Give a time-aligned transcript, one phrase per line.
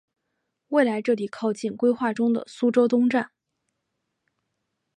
[0.69, 3.29] 未来这里靠近规划中的苏州东站。